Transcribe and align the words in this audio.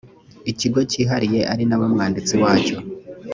ikigo 0.51 0.79
cyihariye 0.91 1.41
ari 1.53 1.63
na 1.67 1.75
we 1.79 1.85
mwanditsi 1.93 2.33
wayo 2.41 2.77